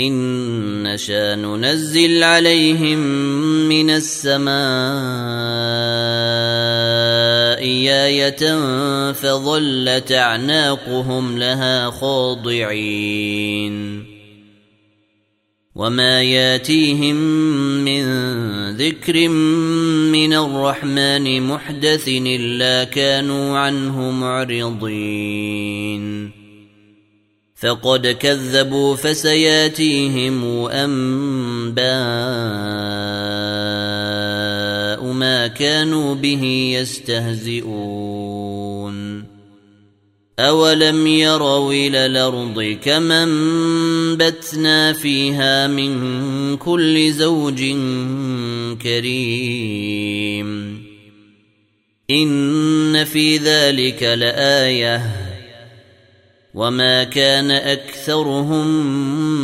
إن 0.00 0.82
نشا 0.82 1.34
ننزل 1.34 2.22
عليهم 2.22 2.98
من 3.68 3.90
السماء 3.90 4.56
آية 8.04 8.42
فظلت 9.12 10.12
أعناقهم 10.12 11.38
لها 11.38 11.90
خاضعين 11.90 13.76
وما 15.74 16.22
ياتيهم 16.22 17.16
من 17.84 18.04
ذكر 18.76 19.28
من 19.28 20.32
الرحمن 20.32 21.42
محدث 21.42 22.08
إلا 22.08 22.84
كانوا 22.84 23.58
عنه 23.58 24.10
معرضين 24.10 25.56
فقد 27.56 28.06
كذبوا 28.06 28.96
فسياتيهم 28.96 30.44
انباء 30.66 31.76
ما 35.12 35.46
كانوا 35.46 36.14
به 36.14 36.72
يستهزئون 36.80 38.16
اولم 40.38 41.06
يروا 41.06 41.72
إلى 41.72 42.06
الأرض 42.06 42.78
كما 42.82 43.22
انبتنا 43.22 44.92
فيها 44.92 45.66
من 45.66 46.56
كل 46.56 47.12
زوج 47.12 47.62
كريم 48.82 50.46
ان 52.10 53.04
في 53.04 53.36
ذلك 53.36 54.02
لايه 54.02 55.25
وما 56.56 57.04
كان 57.04 57.50
اكثرهم 57.50 58.66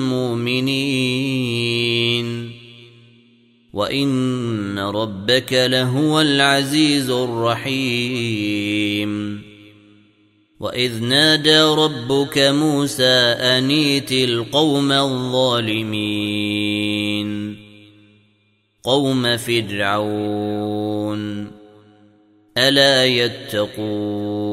مؤمنين 0.09 1.83
وان 3.73 4.79
ربك 4.79 5.53
لهو 5.53 6.21
العزيز 6.21 7.11
الرحيم 7.11 8.33
واذ 10.61 11.05
نادى 11.05 11.61
ربك 11.61 12.39
موسى 12.39 13.37
انيت 13.59 14.13
القوم 14.13 14.93
الظالمين 14.93 16.33
قوم 18.85 19.37
فرعون 19.37 21.51
الا 22.59 23.07
يتقون 23.07 24.53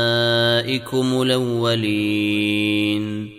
الأولين. 1.21 3.29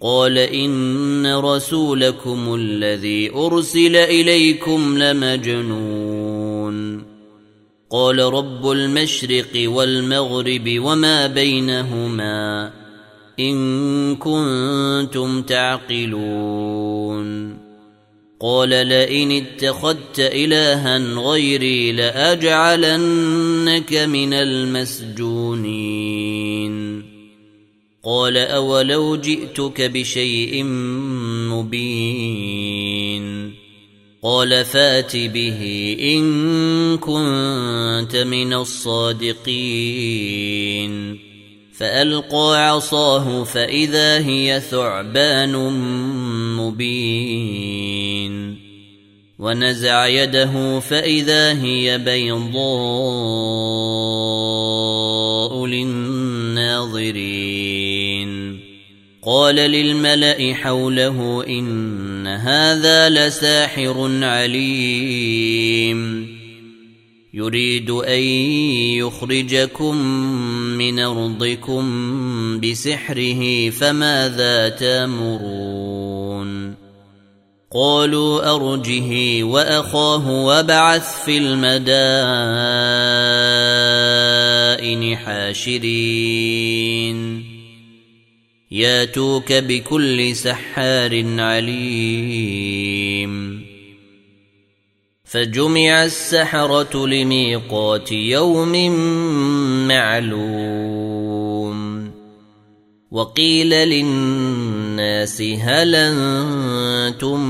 قال 0.00 0.38
ان 0.38 1.36
رسولكم 1.36 2.54
الذي 2.54 3.30
ارسل 3.30 3.96
اليكم 3.96 4.98
لمجنون. 4.98 7.02
قال 7.90 8.18
رب 8.18 8.70
المشرق 8.70 9.50
والمغرب 9.56 10.64
وما 10.68 11.26
بينهما 11.26 12.72
ان 13.40 14.16
كنتم 14.16 15.42
تعقلون. 15.42 17.65
قال 18.40 18.68
لئن 18.68 19.32
اتخذت 19.32 20.18
إلها 20.18 20.98
غيري 20.98 21.92
لأجعلنك 21.92 23.92
من 23.92 24.32
المسجونين. 24.32 26.26
قال 28.04 28.36
أولو 28.36 29.16
جئتك 29.16 29.82
بشيء 29.82 30.64
مبين. 31.52 33.54
قال 34.22 34.64
فات 34.64 35.16
به 35.16 35.96
إن 36.00 36.98
كنت 36.98 38.16
من 38.16 38.52
الصادقين. 38.52 40.06
فألقى 41.78 42.68
عصاه 42.68 43.44
فإذا 43.44 44.26
هي 44.26 44.62
ثعبان 44.70 45.52
مبين. 46.56 48.15
ونزع 49.38 50.06
يده 50.06 50.80
فإذا 50.80 51.62
هي 51.62 51.98
بيضاء 51.98 52.56
للناظرين. 55.66 57.16
قال 59.22 59.54
للملأ 59.54 60.54
حوله 60.54 61.44
إن 61.48 62.26
هذا 62.26 63.08
لساحر 63.08 64.24
عليم. 64.24 66.26
يريد 67.34 67.90
أن 67.90 68.20
يخرجكم 68.98 69.96
من 70.78 70.98
أرضكم 70.98 71.84
بسحره 72.60 73.70
فماذا 73.70 74.68
تأمرون؟ 74.68 76.85
قالوا 77.74 78.54
أرجه 78.54 79.42
وأخاه 79.42 80.30
وابعث 80.30 81.24
في 81.24 81.38
المدائن 81.38 81.96
حاشرين. 85.16 86.76
ياتوك 88.70 89.52
بكل 89.52 90.36
سحار 90.36 91.40
عليم. 91.40 92.86
فجمع 95.24 96.04
السحرة 96.04 97.06
لميقات 97.06 98.12
يوم 98.12 98.90
معلوم. 99.88 101.15
وقيل 103.10 103.70
للناس 103.70 105.42
هل 105.42 105.94
أنتم 105.94 107.40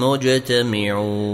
مجتمعون؟ 0.00 1.28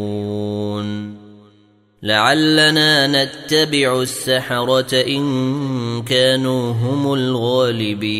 لعلنا 2.02 3.06
نتبع 3.06 4.02
السحرة 4.02 5.02
إن 5.08 6.02
كانوا 6.02 6.72
هم 6.72 7.14
الغالبين. 7.14 8.14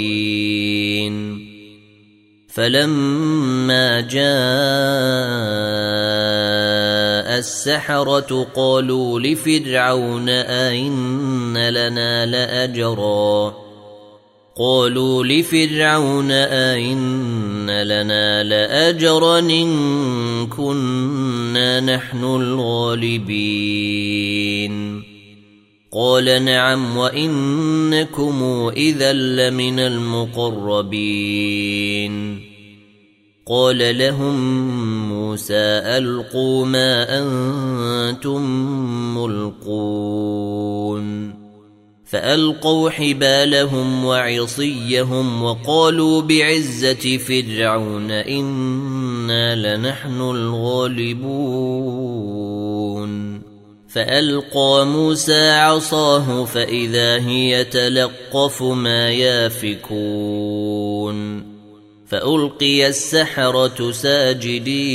فلما 2.48 4.00
جاء 4.00 4.24
السحرة 7.38 8.46
قالوا 8.54 9.20
لفرعون 9.20 10.28
أئن 10.28 11.68
لنا 11.68 12.26
لأجرا؟ 12.26 13.63
قالوا 14.58 15.24
لفرعون 15.24 16.30
أئن 16.30 17.82
لنا 17.82 18.44
لأجرا 18.44 19.38
إن 19.38 20.46
كنا 20.46 21.80
نحن 21.80 22.24
الغالبين. 22.24 23.44
قال 25.92 26.44
نعم 26.44 26.96
وإنكم 26.96 28.42
إذا 28.76 29.12
لمن 29.12 29.78
المقربين. 29.78 31.34
قال 33.46 33.98
لهم 33.98 34.68
موسى 35.08 35.54
ألقوا 35.98 36.66
ما 36.66 37.18
أنتم 37.18 38.42
ملقون. 39.18 40.54
فألقوا 42.14 42.90
حبالهم 42.90 44.04
وعصيهم 44.04 45.42
وقالوا 45.42 46.22
بعزة 46.22 47.16
فرعون 47.16 48.10
إنا 48.10 49.76
لنحن 49.76 50.20
الغالبون. 50.20 51.24
فألقى 53.88 54.86
موسى 54.86 55.50
عصاه 55.50 56.44
فإذا 56.44 57.28
هي 57.28 57.64
تلقف 57.64 58.62
ما 58.62 59.10
يافكون. 59.10 59.84
فألقي 62.06 62.86
السحرة 62.88 63.92
ساجدين. 63.92 64.94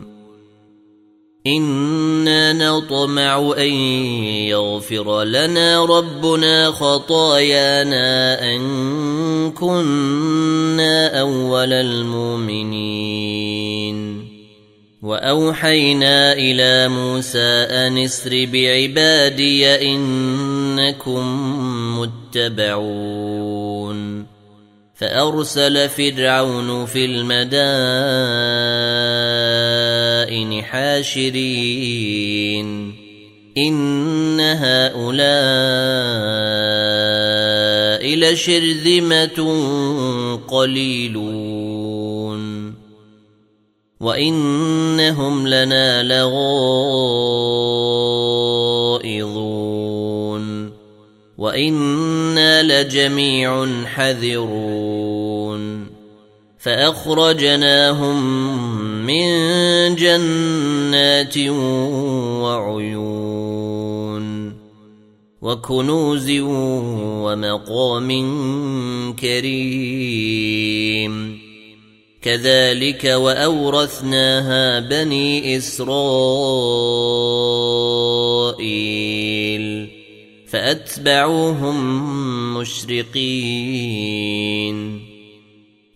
إنا 1.47 2.53
نطمع 2.53 3.53
أن 3.57 3.73
يغفر 4.53 5.23
لنا 5.23 5.85
ربنا 5.85 6.71
خطايانا 6.71 8.41
أن 8.55 8.61
كنا 9.51 11.19
أول 11.19 11.73
المؤمنين 11.73 13.01
وأوحينا 15.01 16.33
إلى 16.33 16.87
موسى 16.87 17.65
أن 17.69 17.97
اسر 17.97 18.45
بعبادي 18.53 19.67
إنكم 19.93 21.23
متبعون 21.99 23.51
فأرسل 24.95 25.89
فرعون 25.89 26.85
في 26.85 27.05
المدائن 27.05 27.51
حاشرين. 30.63 31.41
إن 33.57 34.39
هؤلاء 34.39 34.91
لشرذمة 38.15 39.59
قليلون. 40.47 41.51
وإنهم 43.99 45.47
لنا 45.47 46.03
لغائظون. 46.03 46.81
وإنا 51.37 52.63
لجميع 52.63 53.67
حذرون. 53.85 55.21
فأخرجناهم 56.59 58.21
من 59.11 59.95
جنات 59.95 61.37
وعيون 62.43 64.25
وكنوز 65.41 66.31
ومقام 67.25 68.09
كريم. 69.15 71.13
كذلك 72.21 73.05
وأورثناها 73.05 74.79
بني 74.79 75.57
إسرائيل 75.57 76.81
فأتبعوهم 80.47 81.77
مشرقين. 82.57 83.81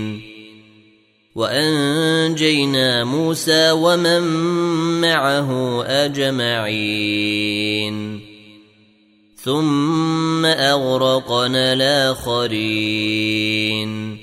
وأنجينا 1.35 3.03
موسى 3.03 3.71
ومن 3.71 4.21
معه 5.01 5.83
أجمعين. 5.83 7.93
ثم 9.43 10.45
أغرقنا 10.45 11.73
الآخرين. 11.73 14.22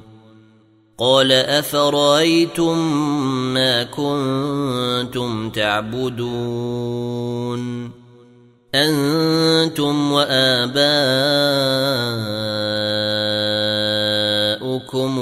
قال 1.01 1.31
أفرأيتم 1.31 2.77
ما 3.53 3.83
كنتم 3.83 5.49
تعبدون؟ 5.49 7.21
أنتم 8.75 10.11
وآباؤكم 10.11 10.91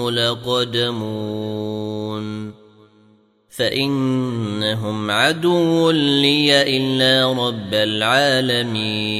لقدمون 0.09 1.39
فإنهم 3.49 5.11
عدو 5.11 5.91
لي 5.91 6.77
إلا 6.77 7.33
رب 7.47 7.73
العالمين. 7.73 9.19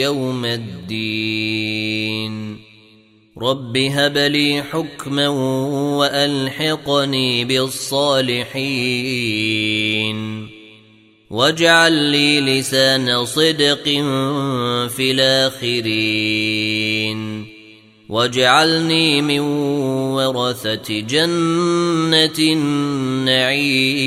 يوم 0.00 0.44
الدين 0.44 1.86
رب 3.42 3.76
هب 3.76 4.18
لي 4.18 4.62
حكما 4.62 5.28
والحقني 5.98 7.44
بالصالحين 7.44 8.56
واجعل 11.30 11.92
لي 11.92 12.40
لسان 12.40 13.24
صدق 13.24 13.84
في 14.88 15.10
الاخرين 15.10 16.76
واجعلني 18.08 19.22
من 19.22 19.40
ورثه 20.14 21.00
جنه 21.00 22.38
النعيم 22.38 24.06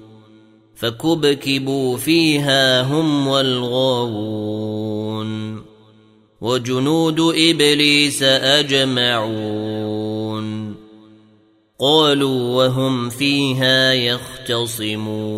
فكبكبوا 0.81 1.97
فيها 1.97 2.81
هم 2.81 3.27
والغاوون 3.27 4.81
وجنود 6.41 7.19
إبليس 7.19 8.23
أجمعون 8.23 9.51
قالوا 11.79 12.55
وهم 12.55 13.09
فيها 13.09 13.93
يختصمون 13.93 15.31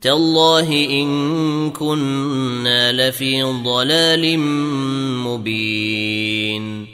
تالله 0.00 0.86
إن 0.90 1.70
كنا 1.70 2.92
لفي 2.92 3.42
ضلال 3.42 4.38
مبين 5.18 6.86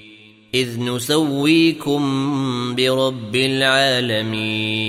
إذ 0.54 0.80
نسويكم 0.80 2.04
برب 2.74 3.36
العالمين 3.36 4.88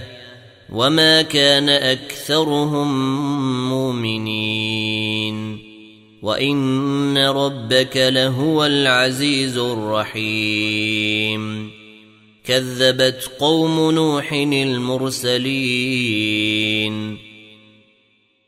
وما 0.71 1.21
كان 1.21 1.69
اكثرهم 1.69 2.89
مؤمنين 3.69 5.59
وان 6.21 7.17
ربك 7.17 7.97
لهو 7.97 8.65
العزيز 8.65 9.57
الرحيم 9.57 10.91
كذبت 12.43 13.31
قوم 13.39 13.91
نوح 13.91 14.33
المرسلين 14.33 15.51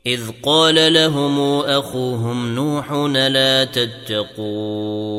اذ 0.05 0.21
قال 0.43 0.93
لهم 0.93 1.39
اخوهم 1.59 2.55
نوح 2.55 2.91
لا 3.15 3.63
تتقون 3.63 5.13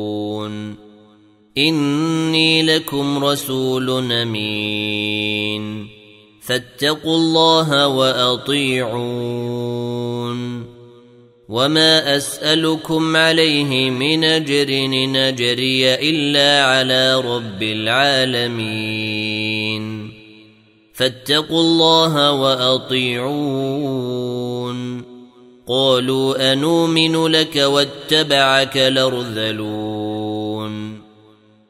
اني 1.57 2.63
لكم 2.63 3.25
رسول 3.25 4.11
امين 4.11 5.94
فاتقوا 6.47 7.17
الله 7.17 7.87
وأطيعون. 7.87 8.95
وما 11.49 12.17
أسألكم 12.17 13.15
عليه 13.15 13.89
من 13.89 14.23
أجر 14.23 14.87
نجري 14.89 15.93
إلا 15.93 16.65
على 16.65 17.15
رب 17.15 17.63
العالمين. 17.63 18.53
فاتقوا 20.93 21.61
الله 21.61 22.31
وأطيعون. 22.31 23.35
قالوا 25.67 26.53
أنومن 26.53 27.27
لك 27.27 27.55
واتبعك 27.55 28.77
لرذلون. 28.77 30.14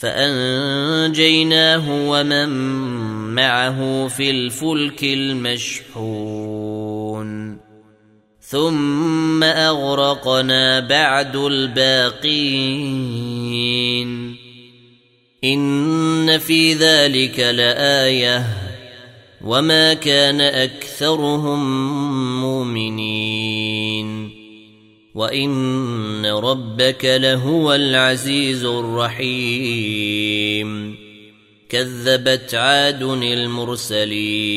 فأنجيناه 0.00 1.84
ومن 2.10 2.48
معه 3.34 4.08
في 4.08 4.30
الفلك 4.30 5.04
المشحون. 5.04 6.08
ثم 8.40 9.44
أغرقنا 9.44 10.80
بعد 10.80 11.36
الباقين. 11.36 12.28
إن 15.44 16.38
في 16.38 16.74
ذلك 16.74 17.40
لآية. 17.40 18.46
وما 19.44 19.94
كان 19.94 20.40
أكثرهم 20.40 21.60
مؤمنين. 22.40 24.37
وان 25.14 26.26
ربك 26.26 27.04
لهو 27.04 27.74
العزيز 27.74 28.64
الرحيم 28.64 30.08
كذبت 31.68 32.54
عاد 32.54 33.02
المرسلين 33.22 34.48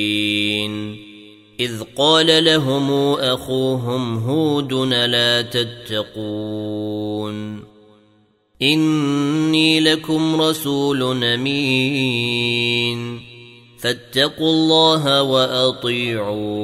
إذ 1.59 1.83
قال 1.95 2.43
لهم 2.45 2.91
أخوهم 3.13 4.17
هود 4.17 4.73
لا 4.73 5.41
تتقون 5.41 6.91
إني 8.61 9.79
لكم 9.79 10.41
رسول 10.41 11.23
أمين 11.23 13.21
فاتقوا 13.79 14.51
الله 14.51 15.23
وأطيعون 15.23 16.61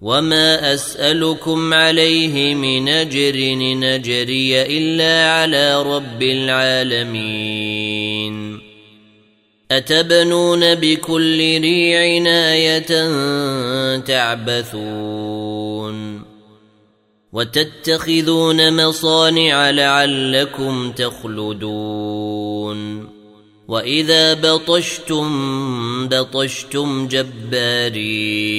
وما 0.00 0.74
أسألكم 0.74 1.74
عليه 1.74 2.54
من 2.54 2.88
أجر 2.88 3.36
نجري 3.56 4.62
إلا 4.62 5.30
على 5.30 5.82
رب 5.82 6.22
العالمين 6.22 7.78
أتبنون 9.70 10.74
بكل 10.74 11.38
ريع 11.60 12.00
آية 12.26 13.08
تعبثون 13.98 15.38
وتتخذون 17.32 18.86
مصانع 18.86 19.70
لعلكم 19.70 20.92
تخلدون 20.92 22.38
وإذا 23.68 24.34
بطشتم 24.34 25.28
بطشتم 26.08 27.08
جبارين 27.08 28.58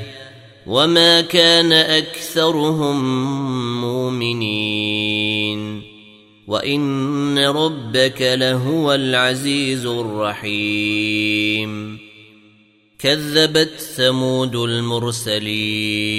وما 0.67 1.21
كان 1.21 1.73
اكثرهم 1.73 3.01
مؤمنين 3.81 5.81
وان 6.47 7.39
ربك 7.39 8.21
لهو 8.21 8.93
العزيز 8.93 9.85
الرحيم 9.85 11.97
كذبت 12.99 13.79
ثمود 13.95 14.55
المرسلين 14.55 16.11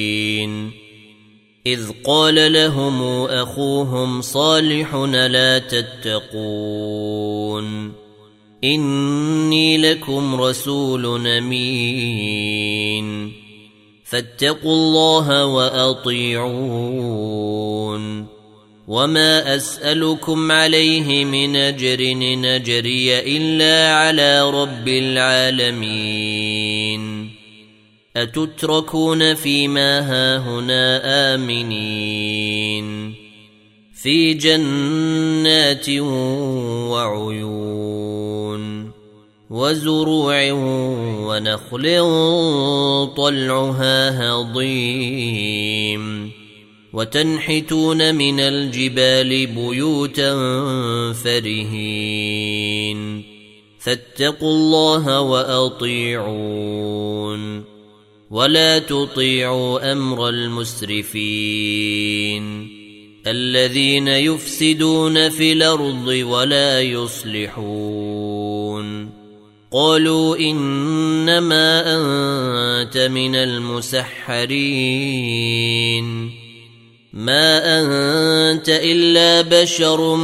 اذ 1.66 1.90
قال 2.04 2.52
لهم 2.52 3.02
اخوهم 3.24 4.22
صالح 4.22 4.94
لا 5.04 5.58
تتقون 5.58 7.12
اني 8.64 9.78
لكم 9.78 10.40
رسول 10.40 11.26
امين 11.26 13.32
فاتقوا 14.12 14.72
الله 14.72 15.44
وأطيعون. 15.44 16.42
وما 18.88 19.56
أسألكم 19.56 20.52
عليه 20.52 21.24
من 21.24 21.56
أجر 21.56 22.14
نجري 22.14 23.18
إلا 23.36 23.94
على 23.94 24.50
رب 24.50 24.88
العالمين. 24.88 26.02
أتتركون 28.16 29.34
فيما 29.34 30.00
هاهنا 30.00 31.00
آمنين. 31.34 33.14
في 34.02 34.34
جنات 34.34 35.90
وعيون. 36.90 38.31
وزروع 39.52 40.52
ونخل 41.28 41.84
طلعها 43.16 44.20
هضيم. 44.20 46.02
وتنحتون 46.92 48.14
من 48.14 48.40
الجبال 48.40 49.46
بيوتا 49.46 50.32
فرهين. 51.12 53.22
فاتقوا 53.78 54.50
الله 54.50 55.20
وأطيعون. 55.20 56.62
ولا 58.30 58.78
تطيعوا 58.78 59.92
أمر 59.92 60.28
المسرفين. 60.28 61.62
الذين 63.26 64.08
يفسدون 64.08 65.28
في 65.28 65.52
الأرض 65.52 66.06
ولا 66.06 66.80
يصلحون. 66.80 68.42
قالوا 69.72 70.36
إنما 70.36 71.82
أنت 71.86 72.96
من 72.96 73.34
المسحرين. 73.34 74.42
ما 77.12 77.80
أنت 77.80 78.68
إلا 78.68 79.40
بشر 79.40 80.16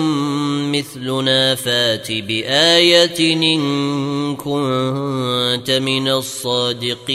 مثلنا 0.73 1.55
فات 1.55 2.13
بآية 2.13 3.35
إن 3.35 4.37
كنت 4.37 5.71
من 5.71 6.09
الصادقين. 6.09 7.09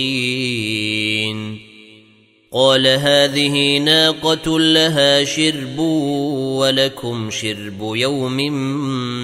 قال 2.53 2.87
هذه 2.87 3.77
ناقة 3.77 4.59
لها 4.59 5.23
شرب 5.23 5.79
ولكم 6.59 7.31
شرب 7.31 7.95
يوم 7.95 8.51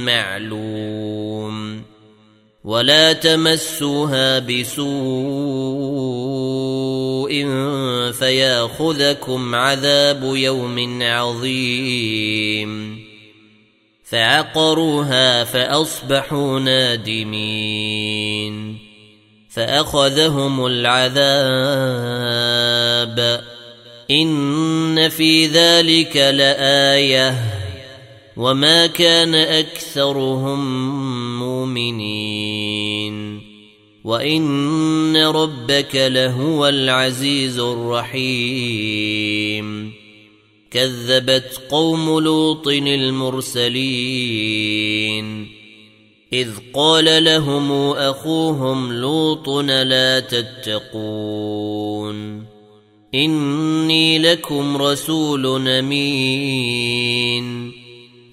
معلوم. 0.05 1.78
ولا 2.69 3.13
تمسوها 3.13 4.39
بسوء 4.39 4.89
فياخذكم 8.11 9.55
عذاب 9.55 10.23
يوم 10.23 10.99
عظيم. 11.01 12.99
فعقروها 14.03 15.43
فأصبحوا 15.43 16.59
نادمين. 16.59 17.29
فأخذهم 19.49 20.65
العذاب. 20.65 21.19
إن 24.11 25.09
في 25.09 25.45
ذلك 25.45 26.17
لآية. 26.17 27.58
وما 28.39 28.87
كان 28.87 29.35
اكثرهم 29.35 30.59
مؤمنين 31.39 33.41
وان 34.03 35.17
ربك 35.17 35.95
لهو 35.95 36.67
العزيز 36.67 37.59
الرحيم 37.59 38.79
كذبت 40.71 41.61
قوم 41.69 42.19
لوط 42.19 42.67
المرسلين 42.67 43.79
اذ 46.33 46.49
قال 46.73 47.23
لهم 47.23 47.71
اخوهم 47.91 48.93
لوط 48.93 49.49
لا 49.49 50.19
تتقون 50.19 51.69
اني 53.15 54.19
لكم 54.19 54.77
رسول 54.77 55.69
امين 55.69 57.78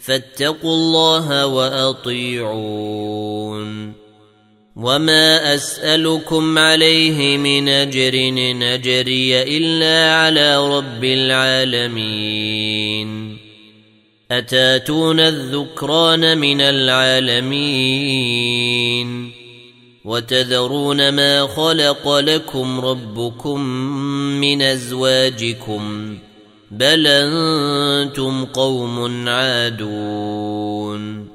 فاتقوا 0.07 0.75
الله 0.75 1.47
وأطيعون. 1.47 2.47
وما 4.77 5.55
أسألكم 5.55 6.59
عليه 6.59 7.37
من 7.37 7.69
أجر 7.69 8.31
نجري 8.35 9.43
إلا 9.43 10.15
على 10.15 10.77
رب 10.77 11.05
العالمين. 11.05 12.57
أتاتون 14.31 15.21
الذكران 15.21 16.39
من 16.39 16.61
العالمين؟ 16.61 18.27
وتذرون 20.05 21.09
ما 21.09 21.47
خلق 21.47 22.19
لكم 22.19 22.81
ربكم 22.81 23.61
من 24.41 24.63
أزواجكم؟ 24.63 26.19
بل 26.71 27.07
أنتم 27.07 28.45
قوم 28.45 29.29
عادون 29.29 31.27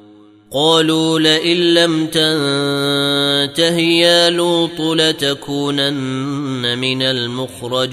قالوا 0.53 1.19
لئن 1.19 1.73
لم 1.73 2.05
تنته 2.07 3.77
يا 3.79 4.29
لوط 4.29 4.81
لتكونن 4.81 6.77
من 6.77 7.01
المخرجين 7.01 7.91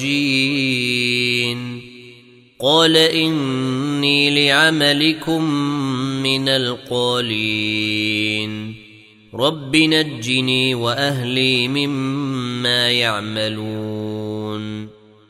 قال 2.61 2.96
اني 2.96 4.46
لعملكم 4.46 5.44
من 6.22 6.48
القالين 6.48 7.98
رب 9.35 9.77
نجني 9.77 10.74
واهلي 10.74 11.68
مما 11.68 12.90
يعملون 12.90 13.97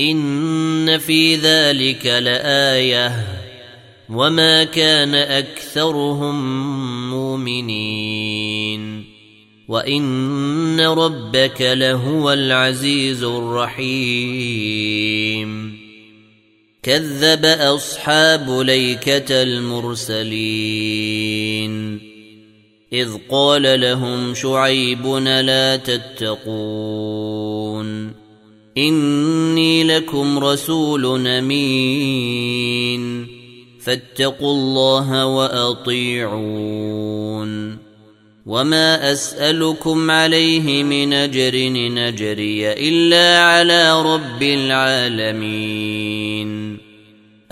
إن 0.00 0.98
في 0.98 1.36
ذلك 1.36 2.06
لآية 2.06 3.26
وما 4.08 4.64
كان 4.64 5.14
أكثرهم 5.14 6.36
مؤمنين 7.10 9.04
وإن 9.68 10.80
ربك 10.80 11.62
لهو 11.62 12.32
العزيز 12.32 13.22
الرحيم 13.22 14.60
كذب 16.82 17.44
أصحاب 17.44 18.50
ليكة 18.50 19.42
المرسلين 19.42 21.00
إذ 22.92 23.08
قال 23.30 23.80
لهم 23.80 24.34
شعيب 24.34 25.06
لا 25.24 25.76
تتقون 25.76 27.40
إني 28.88 29.84
لكم 29.84 30.38
رسول 30.38 31.26
أمين. 31.26 33.26
فاتقوا 33.80 34.52
الله 34.52 35.26
وأطيعون. 35.26 37.10
وما 38.46 39.12
أسألكم 39.12 40.10
عليه 40.10 40.82
من 40.82 41.12
أجر 41.12 41.68
نجري 41.68 42.72
إلا 42.72 43.42
على 43.42 44.02
رب 44.02 44.42
العالمين. 44.42 46.10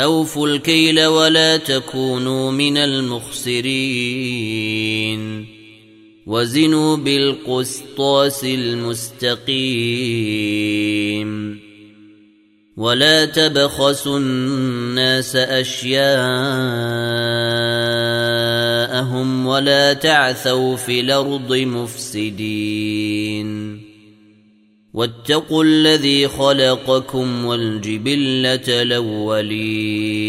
أوفوا 0.00 0.48
الكيل 0.48 1.06
ولا 1.06 1.56
تكونوا 1.56 2.52
من 2.52 2.76
المخسرين. 2.76 5.57
وزنوا 6.28 6.96
بالقسطاس 6.96 8.44
المستقيم. 8.44 9.68
ولا 12.76 13.24
تبخسوا 13.24 14.18
الناس 14.18 15.36
أشياءهم 15.36 16.06
ولا 19.46 19.92
تعثوا 19.92 20.76
في 20.76 21.00
الأرض 21.00 21.54
مفسدين. 21.56 22.68
واتقوا 24.94 25.64
الذي 25.64 26.28
خلقكم 26.28 27.44
والجبلة 27.44 28.82
الأولين. 28.82 30.28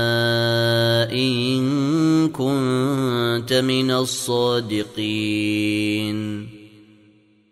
ان 1.11 2.29
كنت 2.29 3.53
من 3.53 3.91
الصادقين 3.91 5.31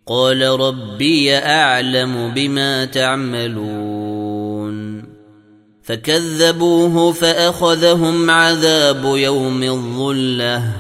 قال 0.08 0.42
ربي 0.42 1.36
اعلم 1.36 2.34
بما 2.36 2.86
تعملون 2.86 4.30
فكذبوه 5.84 7.12
فاخذهم 7.12 8.30
عذاب 8.30 9.16
يوم 9.16 9.64
الظله 9.64 10.72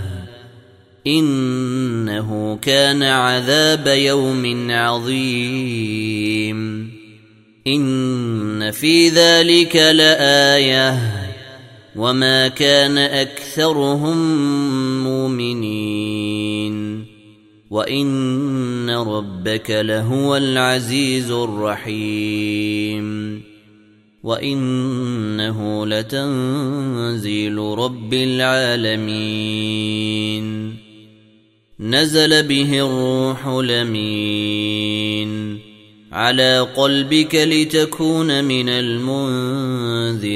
انه 1.07 2.59
كان 2.61 3.03
عذاب 3.03 3.87
يوم 3.87 4.71
عظيم 4.71 6.19
ان 7.67 8.71
في 8.71 9.09
ذلك 9.09 9.75
لايه 9.75 11.18
وما 11.95 12.47
كان 12.47 12.97
اكثرهم 12.97 14.17
مؤمنين 15.03 16.79
وان 17.69 18.89
ربك 18.89 19.71
لهو 19.71 20.37
العزيز 20.37 21.31
الرحيم 21.31 23.09
وانه 24.23 25.85
لتنزيل 25.85 27.57
رب 27.57 28.13
العالمين 28.13 29.69
نزل 31.79 32.43
به 32.43 32.79
الروح 32.85 33.47
لمين 33.47 35.29
على 36.11 36.67
قلبك 36.75 37.35
لتكون 37.35 38.43
من 38.43 38.69
المنذرين. 38.69 40.29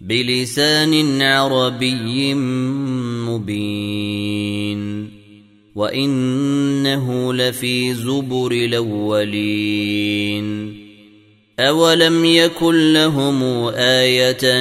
بلسان 0.00 1.22
عربي 1.22 2.34
مبين. 3.24 5.10
وإنه 5.74 7.34
لفي 7.34 7.94
زبر 7.94 8.52
الأولين. 8.52 10.08
أولم 11.60 12.24
يكن 12.24 12.92
لهم 12.92 13.68
آية 13.74 14.60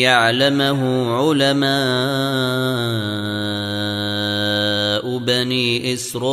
يعلمه 0.00 1.10
علماء 1.10 1.68
بني 5.18 5.94
إسرائيل. 5.94 6.28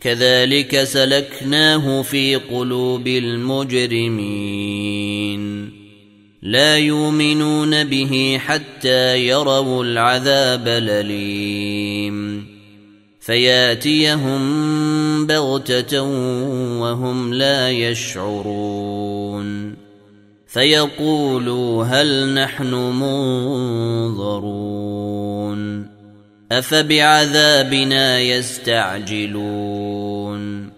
كذلك 0.00 0.84
سلكناه 0.84 2.02
في 2.02 2.36
قلوب 2.36 3.08
المجرمين. 3.08 4.28
لا 6.42 6.78
يؤمنون 6.78 7.84
به 7.84 8.40
حتى 8.46 9.26
يروا 9.26 9.84
العذاب 9.84 10.68
الأليم. 10.68 12.46
فياتيهم 13.20 14.40
بغتة 15.26 16.02
وهم 16.80 17.34
لا 17.34 17.70
يشعرون. 17.70 19.74
فيقولوا 20.46 21.84
هل 21.84 22.34
نحن 22.34 22.74
منظرون. 22.74 24.38
أفبعذابنا 26.52 28.20
يستعجلون. 28.20 30.77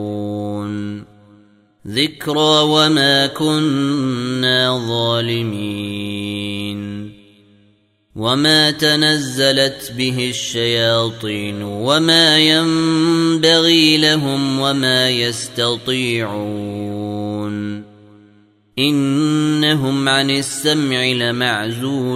ذكرى 1.87 2.61
وما 2.63 3.27
كنا 3.27 4.87
ظالمين. 4.87 6.41
وما 8.15 8.71
تنزلت 8.71 9.93
به 9.97 10.29
الشياطين 10.29 11.61
وما 11.63 12.37
ينبغي 12.37 13.97
لهم 13.97 14.59
وما 14.59 15.09
يستطيعون. 15.09 16.31
إنهم 18.79 20.09
عن 20.09 20.29
السمع 20.29 21.05
لمعزولون. 21.05 22.11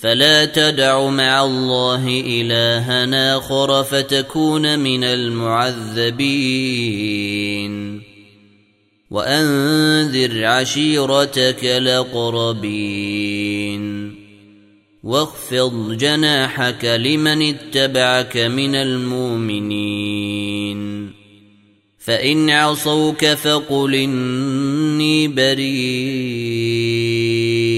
فلا 0.00 0.44
تدع 0.44 1.08
مع 1.08 1.44
الله 1.44 2.22
إلها 2.26 3.36
آخر 3.36 3.84
فتكون 3.84 4.78
من 4.78 5.04
المعذبين. 5.04 6.18
وأنذر 9.10 10.44
عشيرتك 10.44 11.64
الأقربين. 11.64 12.98
واخفض 15.02 15.96
جناحك 15.96 16.84
لمن 16.84 17.42
اتبعك 17.42 18.36
من 18.36 18.74
المؤمنين. 18.74 20.78
فإن 21.98 22.50
عصوك 22.50 23.24
فقل 23.24 23.94
إني 23.94 25.28
بريء. 25.28 27.77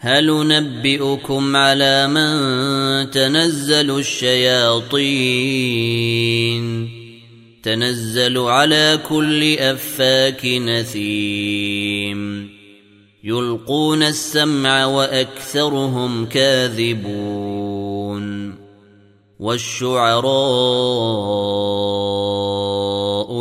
هل 0.00 0.48
نبئكم 0.48 1.56
على 1.56 2.06
من 2.06 3.10
تنزل 3.10 3.98
الشياطين؟ 3.98 4.98
تنزل 7.62 8.38
على 8.38 9.00
كل 9.08 9.58
أفاك 9.58 10.46
نثيم. 10.46 12.50
يلقون 13.24 14.02
السمع 14.02 14.86
وأكثرهم 14.86 16.26
كاذبون. 16.26 17.78
والشعراء 19.40 20.28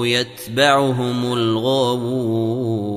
يتبعهم 0.06 1.34
الغاوون. 1.34 2.97